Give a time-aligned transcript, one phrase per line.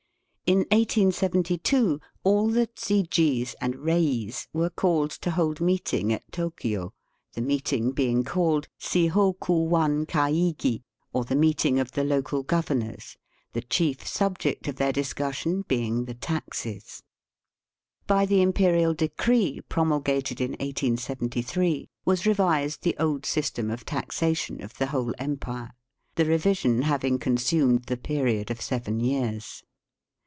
[0.51, 1.23] Digitized by VjOOQIC 90 EAST BY WEST.
[1.23, 6.93] In 1872 all the chijis and reis were called to hold meeting at Tokio,
[7.31, 10.81] the meeting heing called" Chihokuwan Kaigi,"
[11.13, 13.15] or the meeting of the local governors,
[13.53, 17.01] the chief subject of their discussion being the taxes.
[18.05, 24.73] By the imperial decree promulgated in 1873 was revised the old system of taxation of
[24.77, 25.71] the whole empire,
[26.15, 29.63] the revision having con sumed the period of seven years.